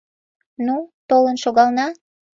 [0.65, 0.75] Ну,
[1.09, 1.87] толын шогална.